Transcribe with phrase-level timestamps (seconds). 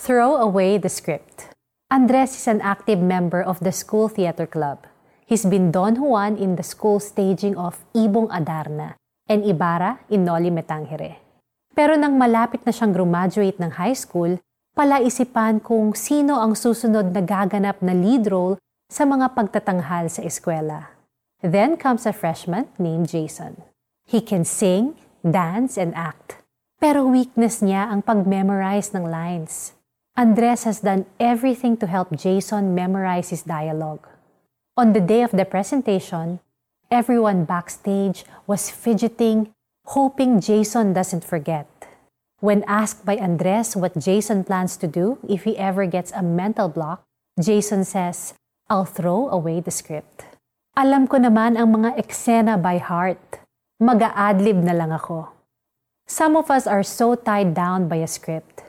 [0.00, 1.52] Throw away the script.
[1.92, 4.88] Andres is an active member of the school theater club.
[5.28, 8.96] He's been Don Juan in the school staging of Ibong Adarna
[9.28, 11.20] and Ibarra in Noli Metangere.
[11.76, 14.40] Pero nang malapit na siyang graduate ng high school,
[14.72, 18.56] palaisipan kung sino ang susunod na gaganap na lead role
[18.88, 20.96] sa mga pagtatanghal sa eskwela.
[21.44, 23.68] Then comes a freshman named Jason.
[24.08, 26.40] He can sing, dance, and act.
[26.80, 29.76] Pero weakness niya ang pag-memorize ng lines.
[30.20, 34.04] Andres has done everything to help Jason memorize his dialogue.
[34.76, 36.44] On the day of the presentation,
[36.92, 39.48] everyone backstage was fidgeting,
[39.96, 41.64] hoping Jason doesn't forget.
[42.44, 46.68] When asked by Andres what Jason plans to do if he ever gets a mental
[46.68, 47.00] block,
[47.40, 48.36] Jason says,
[48.68, 50.28] I'll throw away the script.
[50.76, 53.40] Alam ko naman ang mga eksena by heart.
[53.80, 55.32] Mag-a-adlib na lang ako.
[56.04, 58.68] Some of us are so tied down by a script.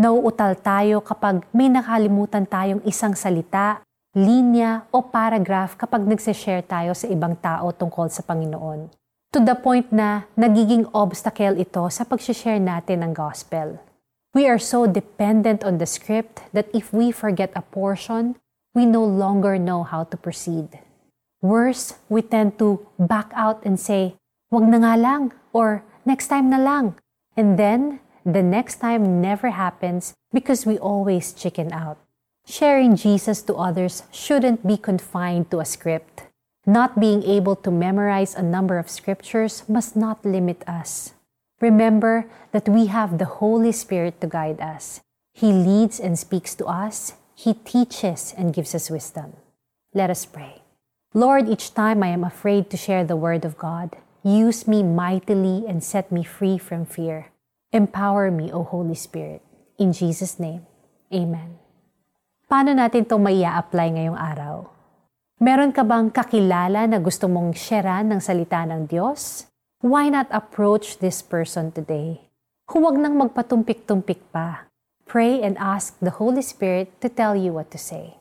[0.00, 3.84] Nauutal tayo kapag may nakalimutan tayong isang salita
[4.16, 8.88] linya o paragraph kapag nagsishare tayo sa ibang tao tungkol sa Panginoon.
[9.36, 13.76] To the point na nagiging obstacle ito sa pag-share natin ng gospel.
[14.32, 18.40] We are so dependent on the script that if we forget a portion,
[18.72, 20.80] we no longer know how to proceed.
[21.44, 24.16] Worse, we tend to back out and say,
[24.48, 26.96] wag na nga lang, or next time na lang.
[27.36, 31.98] And then, the next time never happens because we always chicken out.
[32.46, 36.24] Sharing Jesus to others shouldn't be confined to a script.
[36.66, 41.14] Not being able to memorize a number of scriptures must not limit us.
[41.60, 45.00] Remember that we have the Holy Spirit to guide us.
[45.32, 47.14] He leads and speaks to us.
[47.34, 49.36] He teaches and gives us wisdom.
[49.94, 50.62] Let us pray.
[51.14, 55.64] Lord, each time I am afraid to share the Word of God, use me mightily
[55.66, 57.29] and set me free from fear.
[57.70, 59.46] Empower me, O Holy Spirit.
[59.78, 60.66] In Jesus' name,
[61.14, 61.54] Amen.
[62.50, 64.66] Paano natin ito maia-apply ngayong araw?
[65.38, 69.46] Meron ka bang kakilala na gusto mong sharean ng salita ng Diyos?
[69.86, 72.26] Why not approach this person today?
[72.66, 74.66] Huwag nang magpatumpik-tumpik pa.
[75.06, 78.18] Pray and ask the Holy Spirit to tell you what to say.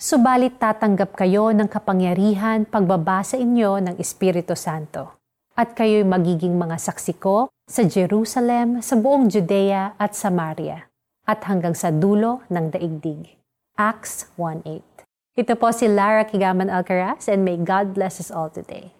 [0.00, 5.12] Subalit tatanggap kayo ng kapangyarihan pagbabasa inyo ng Espiritu Santo.
[5.58, 10.86] At kayo'y magiging mga saksi ko sa Jerusalem, sa buong Judea at Samaria,
[11.26, 13.34] at hanggang sa dulo ng daigdig.
[13.74, 15.02] Acts 1.8
[15.34, 18.94] Ito po si Lara Kigaman Alcaraz and may God bless us all today.